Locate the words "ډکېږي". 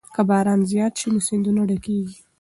1.69-2.17